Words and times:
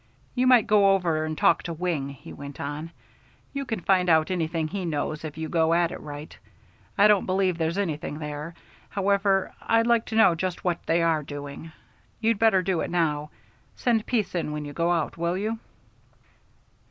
"You 0.33 0.47
might 0.47 0.65
go 0.65 0.95
over 0.95 1.25
and 1.25 1.37
talk 1.37 1.61
to 1.61 1.73
Wing," 1.73 2.09
he 2.09 2.33
went 2.33 2.59
on. 2.59 2.89
"You 3.53 3.65
can 3.65 3.81
find 3.81 4.09
out 4.09 4.31
anything 4.31 4.67
he 4.69 4.83
knows 4.83 5.23
if 5.23 5.37
you 5.37 5.47
go 5.47 5.75
at 5.75 5.91
it 5.91 5.99
right. 6.01 6.35
I 6.97 7.07
don't 7.07 7.27
believe 7.27 7.55
there's 7.59 7.77
anything 7.77 8.17
there. 8.17 8.55
However, 8.89 9.53
I'd 9.61 9.85
like 9.85 10.07
to 10.07 10.15
know 10.15 10.33
just 10.33 10.63
what 10.63 10.83
they 10.87 11.03
are 11.03 11.21
doing. 11.21 11.71
You'd 12.19 12.39
better 12.39 12.63
do 12.63 12.81
it 12.81 12.89
now. 12.89 13.29
Send 13.75 14.07
Pease 14.07 14.33
in 14.33 14.51
when 14.53 14.65
you 14.65 14.73
go 14.73 14.89
out, 14.91 15.17
will 15.19 15.37
you?" 15.37 15.59